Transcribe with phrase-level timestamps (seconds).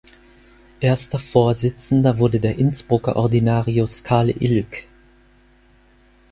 [0.79, 4.87] Erster Vorsitzender wurde der Innsbrucker Ordinarius Karl Ilg.